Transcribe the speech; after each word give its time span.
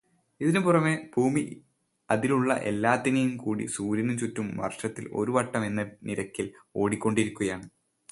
ഇതിനുപുറമെ 0.41 0.93
ഭൂമി 1.15 1.43
അതിലുള്ള 2.09 2.53
എല്ലാത്തിനെയും 2.71 3.37
കൂട്ടി 3.37 3.65
സൂര്യനു 3.67 4.13
ചുറ്റും 4.17 4.47
വർഷത്തിൽ 4.57 5.05
ഒരു 5.13 5.31
വട്ടം 5.31 5.63
എന്ന 5.65 5.81
നിരക്കിൽ 6.03 6.47
ഓടിക്കൊണ്ടിരിക്കുകയാണ്. 6.75 7.67